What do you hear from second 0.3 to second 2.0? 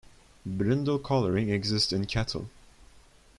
Brindle coloring exists